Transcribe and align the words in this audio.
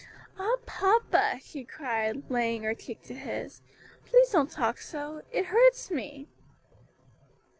"Ah, 0.39 0.55
papa!" 0.65 1.39
she 1.43 1.63
cried, 1.63 2.23
laying 2.27 2.63
her 2.63 2.73
cheek 2.73 3.03
to 3.03 3.13
his, 3.13 3.61
"please 4.07 4.31
don't 4.31 4.49
talk 4.49 4.79
so; 4.79 5.21
it 5.31 5.45
hurts 5.45 5.91
me." 5.91 6.27